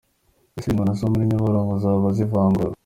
[0.57, 2.71] ese ingona zo muri Nyabarongo zaba zivangura?